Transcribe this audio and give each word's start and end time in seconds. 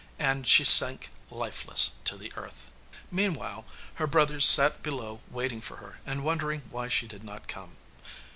And 0.17 0.47
she 0.47 0.63
sank 0.63 1.11
lifeless 1.29 1.91
to 2.05 2.17
the 2.17 2.33
earth. 2.35 2.71
Meanwhile 3.11 3.65
her 4.01 4.07
brothers 4.07 4.47
sat 4.47 4.81
below 4.81 5.21
waiting 5.29 5.61
for 5.61 5.77
her 5.77 5.99
and 6.07 6.23
wondering 6.23 6.63
why 6.71 6.87
she 6.87 7.05
did 7.07 7.23
not 7.23 7.47
come. 7.47 7.75